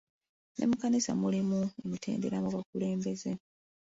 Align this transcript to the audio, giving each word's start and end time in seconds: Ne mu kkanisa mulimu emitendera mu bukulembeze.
Ne 0.57 0.65
mu 0.69 0.75
kkanisa 0.77 1.11
mulimu 1.21 1.59
emitendera 1.85 2.37
mu 2.43 2.49
bukulembeze. 2.55 3.31